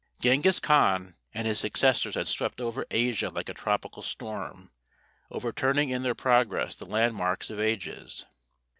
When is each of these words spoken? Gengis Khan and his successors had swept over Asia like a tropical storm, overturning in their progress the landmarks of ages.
Gengis 0.19 0.59
Khan 0.59 1.13
and 1.31 1.45
his 1.45 1.59
successors 1.59 2.15
had 2.15 2.27
swept 2.27 2.59
over 2.59 2.87
Asia 2.89 3.29
like 3.29 3.49
a 3.49 3.53
tropical 3.53 4.01
storm, 4.01 4.71
overturning 5.29 5.89
in 5.91 6.01
their 6.01 6.15
progress 6.15 6.73
the 6.73 6.85
landmarks 6.89 7.51
of 7.51 7.59
ages. 7.59 8.25